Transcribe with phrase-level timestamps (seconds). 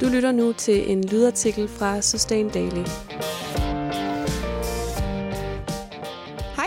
[0.00, 2.84] Du lytter nu til en lydartikel fra Sustain Daily.
[6.56, 6.66] Hej.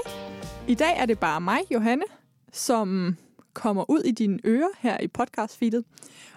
[0.68, 2.04] I dag er det bare mig, Johanne,
[2.51, 3.18] som
[3.54, 5.86] kommer ud i dine ører her i podcastfeedet.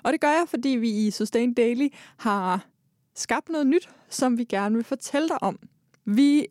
[0.02, 2.66] Og det gør jeg, fordi vi i Sustain Daily har
[3.14, 5.58] skabt noget nyt, som vi gerne vil fortælle dig om.
[6.04, 6.46] Vi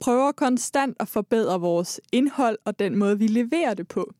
[0.00, 4.12] prøver konstant at forbedre vores indhold og den måde, vi leverer det på.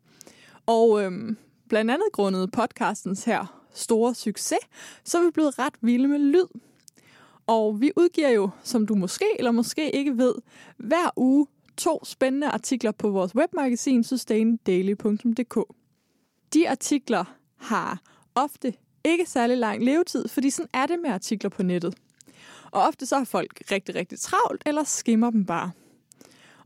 [0.67, 1.37] Og øhm,
[1.69, 4.59] blandt andet grundet podcastens her store succes,
[5.05, 6.47] så er vi blevet ret vilde med lyd.
[7.47, 10.35] Og vi udgiver jo, som du måske eller måske ikke ved,
[10.77, 15.75] hver uge to spændende artikler på vores webmagasin sustaindaily.dk.
[16.55, 17.25] De artikler
[17.57, 18.01] har
[18.35, 18.75] ofte
[19.05, 21.95] ikke særlig lang levetid, fordi sådan er det med artikler på nettet.
[22.71, 25.71] Og ofte så har folk rigtig, rigtig travlt, eller skimmer dem bare.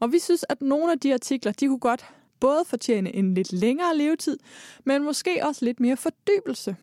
[0.01, 2.05] Og vi synes, at nogle af de artikler, de kunne godt
[2.41, 4.39] både fortjene en lidt længere levetid,
[4.85, 6.77] men måske også lidt mere fordybelse.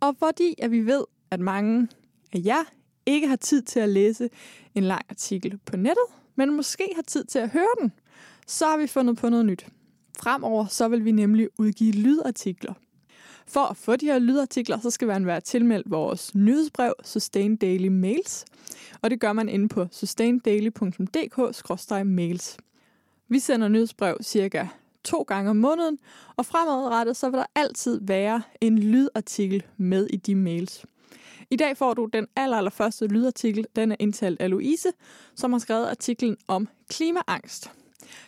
[0.00, 1.88] Og fordi at vi ved, at mange
[2.32, 2.64] af jer
[3.06, 4.30] ikke har tid til at læse
[4.74, 7.92] en lang artikel på nettet, men måske har tid til at høre den,
[8.46, 9.66] så har vi fundet på noget nyt.
[10.18, 12.74] Fremover så vil vi nemlig udgive lydartikler.
[13.46, 17.88] For at få de her lydartikler, så skal man være tilmeldt vores nyhedsbrev Sustain Daily
[17.88, 18.44] Mails,
[19.02, 22.56] og det gør man inde på sustaindaily.dk-mails.
[23.28, 24.68] Vi sender nyhedsbrev cirka
[25.06, 25.98] to gange om måneden,
[26.36, 30.84] og fremadrettet så vil der altid være en lydartikel med i de mails.
[31.50, 33.66] I dag får du den aller, aller første lydartikel.
[33.76, 34.88] Den er indtalt af Louise,
[35.34, 37.70] som har skrevet artiklen om klimaangst.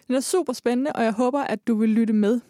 [0.07, 2.41] Den er super spændende, og jeg håber, at du vil lytte med.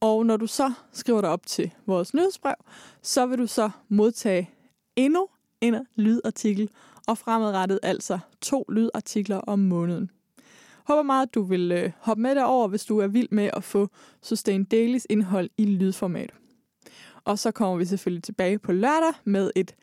[0.00, 2.54] Og når du så skriver dig op til vores nyhedsbrev,
[3.02, 4.50] så vil du så modtage
[4.96, 5.28] endnu
[5.60, 6.70] en lydartikel,
[7.06, 10.10] og fremadrettet altså to lydartikler om måneden.
[10.88, 13.64] Håber meget, at du vil øh, hoppe med derover, hvis du er vild med at
[13.64, 13.88] få
[14.22, 16.34] Sustain Dailys indhold i lydformat.
[17.24, 19.74] Og så kommer vi selvfølgelig tilbage på lørdag med et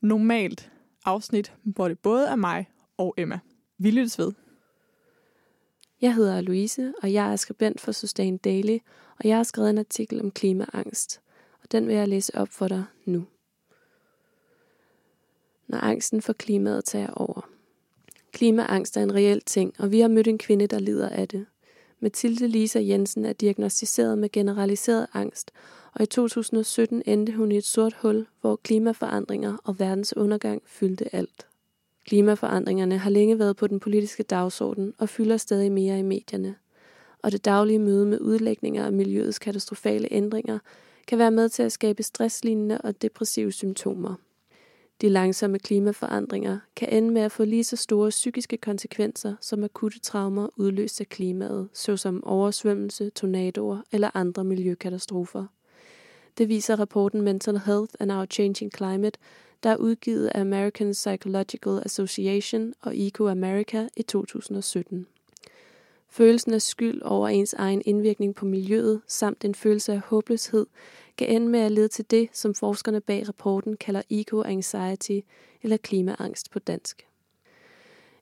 [0.00, 0.72] normalt
[1.04, 3.38] afsnit, hvor det både er mig og Emma.
[3.78, 4.32] Vi lyttes ved.
[6.00, 8.78] Jeg hedder Louise, og jeg er skribent for Sustain Daily,
[9.18, 11.20] og jeg har skrevet en artikel om klimaangst,
[11.62, 13.26] og den vil jeg læse op for dig nu.
[15.66, 17.48] Når angsten for klimaet tager over.
[18.32, 21.46] Klimaangst er en reel ting, og vi har mødt en kvinde, der lider af det.
[22.00, 25.50] Mathilde Lisa Jensen er diagnostiseret med generaliseret angst,
[25.94, 31.14] og i 2017 endte hun i et sort hul, hvor klimaforandringer og verdens undergang fyldte
[31.14, 31.46] alt.
[32.04, 36.54] Klimaforandringerne har længe været på den politiske dagsorden og fylder stadig mere i medierne.
[37.22, 40.58] Og det daglige møde med udlægninger af miljøets katastrofale ændringer
[41.06, 44.14] kan være med til at skabe stresslignende og depressive symptomer.
[45.02, 50.00] De langsomme klimaforandringer kan ende med at få lige så store psykiske konsekvenser som akutte
[50.00, 55.46] traumer udløst af klimaet, såsom oversvømmelse, tornadoer eller andre miljøkatastrofer.
[56.38, 59.18] Det viser rapporten Mental Health and Our Changing Climate,
[59.62, 65.06] der er udgivet af American Psychological Association og Eco America i 2017.
[66.08, 70.66] Følelsen af skyld over ens egen indvirkning på miljøet samt en følelse af håbløshed
[71.16, 75.20] kan ende med at lede til det, som forskerne bag rapporten kalder eco-anxiety
[75.62, 77.06] eller klimaangst på dansk.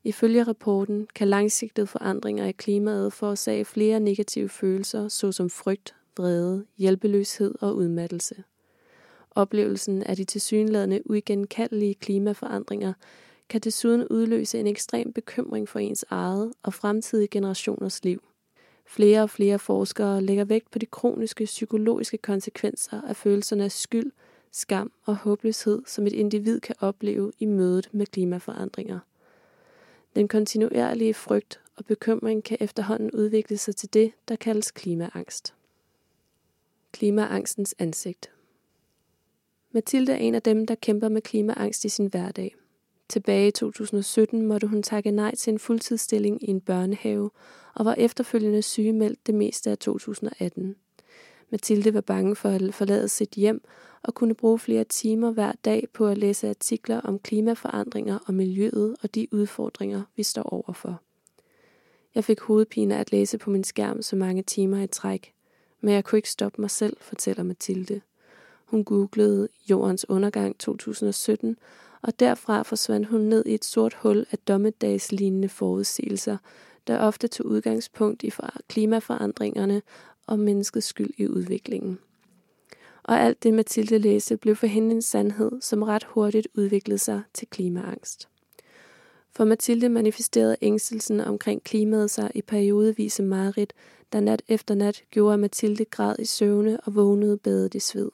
[0.05, 7.55] Ifølge rapporten kan langsigtede forandringer i klimaet forårsage flere negative følelser, såsom frygt, vrede, hjælpeløshed
[7.61, 8.45] og udmattelse.
[9.31, 12.93] Oplevelsen af de tilsyneladende uigenkaldelige klimaforandringer
[13.49, 18.23] kan desuden udløse en ekstrem bekymring for ens eget og fremtidige generationers liv.
[18.85, 24.13] Flere og flere forskere lægger vægt på de kroniske psykologiske konsekvenser af følelserne af skyld,
[24.51, 28.99] skam og håbløshed, som et individ kan opleve i mødet med klimaforandringer.
[30.17, 35.55] Den kontinuerlige frygt og bekymring kan efterhånden udvikle sig til det, der kaldes klimaangst.
[36.93, 38.31] Klimaangstens ansigt
[39.73, 42.57] Mathilde er en af dem, der kæmper med klimaangst i sin hverdag.
[43.11, 47.31] Tilbage i 2017 måtte hun takke nej til en fuldtidsstilling i en børnehave
[47.75, 50.77] og var efterfølgende sygemeldt det meste af 2018.
[51.51, 53.65] Mathilde var bange for at forlade sit hjem
[54.03, 58.97] og kunne bruge flere timer hver dag på at læse artikler om klimaforandringer og miljøet
[59.03, 61.01] og de udfordringer, vi står overfor.
[62.15, 65.35] Jeg fik hovedpine at læse på min skærm så mange timer i træk,
[65.81, 68.01] men jeg kunne ikke stoppe mig selv, fortæller Mathilde.
[68.65, 71.57] Hun googlede jordens undergang 2017
[72.03, 76.37] og derfra forsvandt hun ned i et sort hul af dommedagslignende forudsigelser,
[76.87, 78.33] der ofte tog udgangspunkt i
[78.69, 79.83] klimaforandringerne
[80.27, 81.99] og menneskets skyld i udviklingen.
[83.03, 87.23] Og alt det Mathilde læste blev for hende en sandhed, som ret hurtigt udviklede sig
[87.35, 88.29] til klimaangst.
[89.33, 93.73] For Mathilde manifesterede ængstelsen omkring klimaet sig i periodevise mareridt,
[94.13, 98.11] der nat efter nat gjorde, at Mathilde græd i søvne og vågnede badet i sved.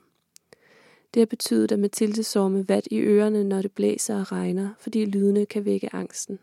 [1.17, 4.69] Det har betydet, at Mathilde sover med vat i ørerne, når det blæser og regner,
[4.79, 6.39] fordi lydene kan vække angsten.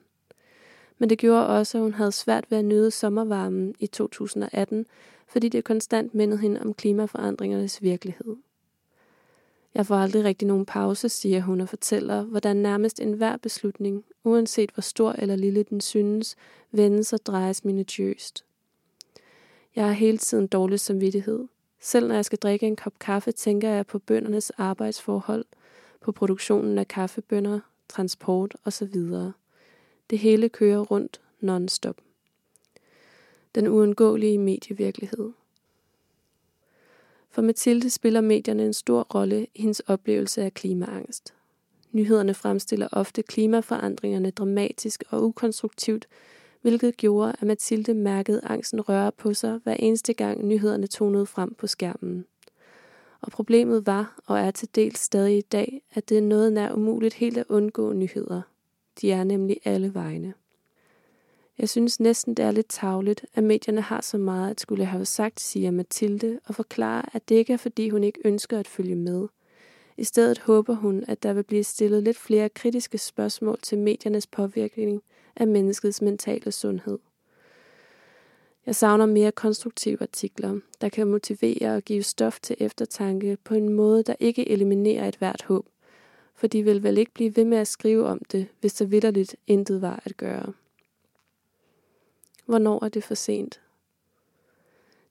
[0.98, 4.86] Men det gjorde også, at hun havde svært ved at nyde sommervarmen i 2018,
[5.28, 8.36] fordi det konstant mindede hende om klimaforandringernes virkelighed.
[9.74, 14.72] Jeg får aldrig rigtig nogen pause, siger hun og fortæller, hvordan nærmest enhver beslutning, uanset
[14.74, 16.36] hvor stor eller lille den synes,
[16.72, 18.46] vendes og drejes minutiøst.
[19.76, 21.48] Jeg har hele tiden dårlig samvittighed.
[21.86, 25.46] Selv når jeg skal drikke en kop kaffe, tænker jeg på bøndernes arbejdsforhold,
[26.02, 27.60] på produktionen af kaffebønder,
[27.90, 28.94] transport osv.
[30.10, 32.02] Det hele kører rundt non-stop.
[33.56, 35.32] Den uundgåelige medievirkelighed.
[37.30, 41.34] For Mathilde spiller medierne en stor rolle i hendes oplevelse af klimaangst.
[41.92, 46.08] Nyhederne fremstiller ofte klimaforandringerne dramatisk og ukonstruktivt,
[46.64, 51.54] hvilket gjorde, at Mathilde mærkede angsten røre på sig hver eneste gang nyhederne tonede frem
[51.54, 52.26] på skærmen.
[53.22, 56.74] Og problemet var, og er til dels stadig i dag, at det er noget nær
[56.74, 58.42] umuligt helt at undgå nyheder.
[59.02, 60.34] De er nemlig alle vegne.
[61.58, 65.06] Jeg synes næsten, det er lidt tavligt, at medierne har så meget at skulle have
[65.06, 68.96] sagt, siger Mathilde, og forklarer, at det ikke er, fordi hun ikke ønsker at følge
[68.96, 69.28] med.
[69.98, 74.28] I stedet håber hun, at der vil blive stillet lidt flere kritiske spørgsmål til mediernes
[74.28, 75.02] påvirkning
[75.36, 77.00] af menneskets mentale sundhed.
[78.66, 83.70] Jeg savner mere konstruktive artikler, der kan motivere og give stof til eftertanke på en
[83.70, 85.66] måde, der ikke eliminerer et hvert håb,
[86.36, 89.36] for de vil vel ikke blive ved med at skrive om det, hvis der vidderligt
[89.48, 90.54] intet var at gøre.
[92.46, 93.62] Hvornår er det for sent?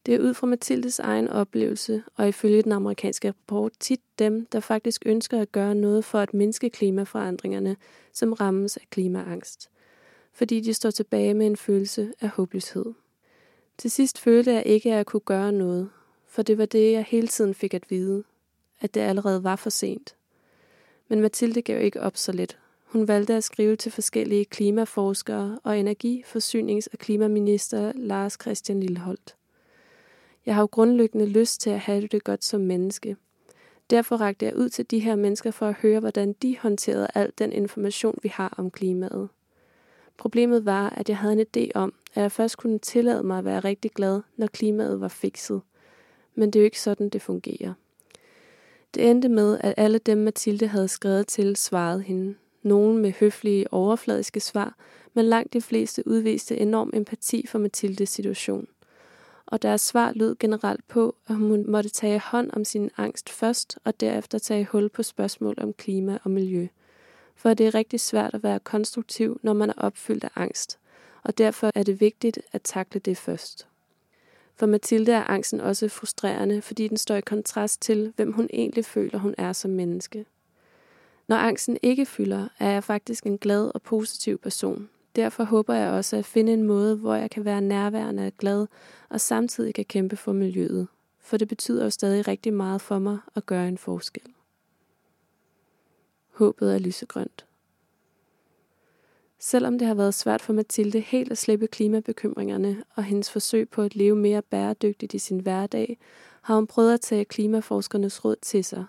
[0.06, 4.60] Det er ud fra Mathildes egen oplevelse, og ifølge den amerikanske rapport tit dem, der
[4.60, 7.76] faktisk ønsker at gøre noget for at mindske klimaforandringerne,
[8.12, 9.71] som rammes af klimaangst.
[10.32, 12.84] Fordi de står tilbage med en følelse af håbløshed.
[13.78, 15.90] Til sidst følte jeg ikke, at jeg kunne gøre noget,
[16.26, 18.24] for det var det, jeg hele tiden fik at vide,
[18.80, 20.14] at det allerede var for sent.
[21.08, 22.58] Men Mathilde gav ikke op så let.
[22.84, 29.36] Hun valgte at skrive til forskellige klimaforskere og energi-, forsynings- og klimaminister Lars Christian Lilleholdt.
[30.46, 33.16] Jeg har jo grundlæggende lyst til at have det godt som menneske.
[33.90, 37.32] Derfor rakte jeg ud til de her mennesker for at høre, hvordan de håndterede al
[37.38, 39.28] den information, vi har om klimaet.
[40.16, 43.44] Problemet var, at jeg havde en idé om, at jeg først kunne tillade mig at
[43.44, 45.60] være rigtig glad, når klimaet var fikset.
[46.34, 47.72] Men det er jo ikke sådan, det fungerer.
[48.94, 52.34] Det endte med, at alle dem, Mathilde havde skrevet til, svarede hende.
[52.62, 54.76] Nogle med høflige, overfladiske svar,
[55.14, 58.66] men langt de fleste udviste enorm empati for Mathildes situation.
[59.46, 63.78] Og deres svar lød generelt på, at hun måtte tage hånd om sin angst først,
[63.84, 66.66] og derefter tage hul på spørgsmål om klima og miljø.
[67.36, 70.78] For det er rigtig svært at være konstruktiv, når man er opfyldt af angst,
[71.22, 73.66] og derfor er det vigtigt at takle det først.
[74.56, 78.84] For Mathilde er angsten også frustrerende, fordi den står i kontrast til, hvem hun egentlig
[78.84, 80.24] føler, hun er som menneske.
[81.28, 84.88] Når angsten ikke fylder, er jeg faktisk en glad og positiv person.
[85.16, 88.66] Derfor håber jeg også at finde en måde, hvor jeg kan være nærværende og glad,
[89.08, 90.88] og samtidig kan kæmpe for miljøet.
[91.20, 94.31] For det betyder jo stadig rigtig meget for mig at gøre en forskel.
[96.32, 97.46] Håbet er lysegrønt.
[99.38, 103.82] Selvom det har været svært for Mathilde helt at slippe klimabekymringerne og hendes forsøg på
[103.82, 105.98] at leve mere bæredygtigt i sin hverdag,
[106.42, 108.84] har hun prøvet at tage klimaforskernes råd til sig.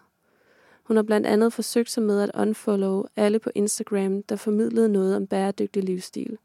[0.83, 5.15] Hun har blandt andet forsøgt sig med at unfollow alle på Instagram, der formidlede noget
[5.15, 6.37] om bæredygtig livsstil.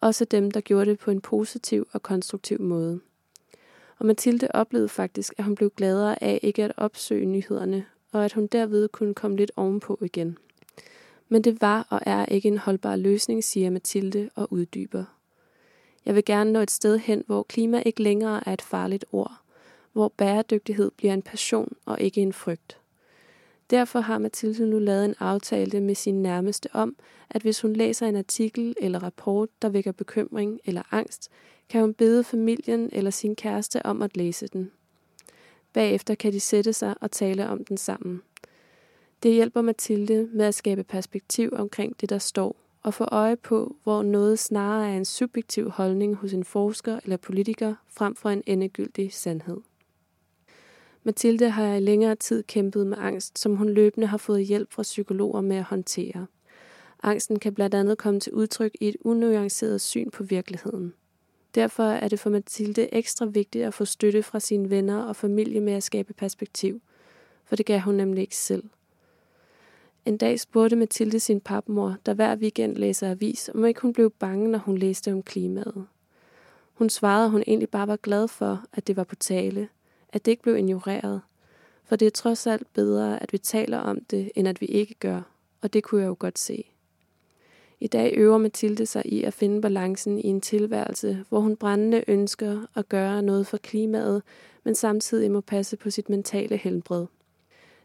[0.00, 3.00] Også dem, der gjorde det på en positiv og konstruktiv måde.
[3.98, 8.32] Og Mathilde oplevede faktisk, at hun blev gladere af ikke at opsøge nyhederne, og at
[8.32, 10.38] hun derved kunne komme lidt ovenpå igen.
[11.28, 15.04] Men det var og er ikke en holdbar løsning, siger Mathilde og uddyber.
[16.06, 19.32] Jeg vil gerne nå et sted hen, hvor klima ikke længere er et farligt ord,
[19.92, 22.78] hvor bæredygtighed bliver en passion og ikke en frygt.
[23.70, 26.96] Derfor har Mathilde nu lavet en aftale med sin nærmeste om,
[27.30, 31.30] at hvis hun læser en artikel eller rapport, der vækker bekymring eller angst,
[31.68, 34.70] kan hun bede familien eller sin kæreste om at læse den.
[35.76, 38.22] Bagefter kan de sætte sig og tale om den sammen.
[39.22, 43.76] Det hjælper Mathilde med at skabe perspektiv omkring det, der står, og få øje på,
[43.82, 48.42] hvor noget snarere er en subjektiv holdning hos en forsker eller politiker, frem for en
[48.46, 49.60] endegyldig sandhed.
[51.02, 54.82] Mathilde har i længere tid kæmpet med angst, som hun løbende har fået hjælp fra
[54.82, 56.26] psykologer med at håndtere.
[57.02, 60.94] Angsten kan blandt andet komme til udtryk i et unuanceret syn på virkeligheden.
[61.56, 65.60] Derfor er det for Mathilde ekstra vigtigt at få støtte fra sine venner og familie
[65.60, 66.80] med at skabe perspektiv,
[67.44, 68.64] for det gav hun nemlig ikke selv.
[70.04, 74.10] En dag spurgte Mathilde sin papmor, der hver weekend læser avis, om ikke hun blev
[74.10, 75.86] bange, når hun læste om klimaet.
[76.74, 79.68] Hun svarede, at hun egentlig bare var glad for, at det var på tale,
[80.08, 81.20] at det ikke blev ignoreret.
[81.84, 84.94] For det er trods alt bedre, at vi taler om det, end at vi ikke
[84.94, 85.22] gør,
[85.60, 86.64] og det kunne jeg jo godt se.
[87.80, 92.04] I dag øver Mathilde sig i at finde balancen i en tilværelse, hvor hun brændende
[92.08, 94.22] ønsker at gøre noget for klimaet,
[94.64, 97.06] men samtidig må passe på sit mentale helbred.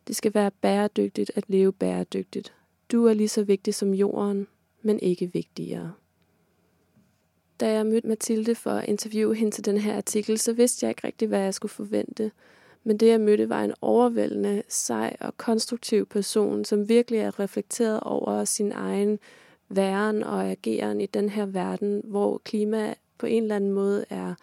[0.08, 2.54] Det skal være bæredygtigt at leve bæredygtigt.
[2.92, 4.48] Du er lige så vigtig som jorden,
[4.82, 5.94] men ikke vigtigere.
[7.60, 10.90] Da jeg mødte Mathilde for at interviewe hende til den her artikel, så vidste jeg
[10.90, 12.32] ikke rigtig, hvad jeg skulle forvente.
[12.84, 18.00] Men det, jeg mødte, var en overvældende, sej og konstruktiv person, som virkelig er reflekteret
[18.00, 19.20] over sin egen
[19.76, 24.34] væren og ageren i den her verden, hvor klima på en eller anden måde er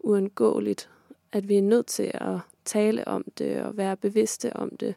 [0.00, 0.90] uundgåeligt.
[1.32, 4.94] At vi er nødt til at tale om det og være bevidste om det.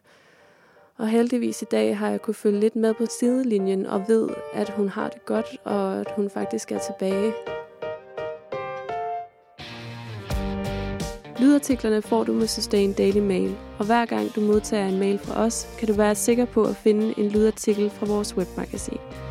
[0.96, 4.68] Og heldigvis i dag har jeg kunne følge lidt med på sidelinjen og ved, at
[4.68, 7.32] hun har det godt, og at hun faktisk er tilbage.
[11.40, 15.44] Lydartiklerne får du med Sustain Daily Mail, og hver gang du modtager en mail fra
[15.44, 19.25] os, kan du være sikker på at finde en lydartikel fra vores webmagasin.